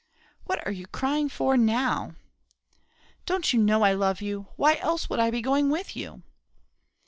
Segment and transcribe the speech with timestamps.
[0.45, 2.15] "What are you crying for now?"
[3.27, 4.47] "Don't you know I love you?
[4.55, 6.23] why else would I be going with you?"